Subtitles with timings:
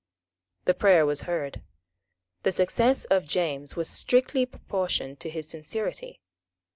[0.65, 1.61] The prayer was heard.
[2.41, 6.21] The success of James was strictly proportioned to his sincerity.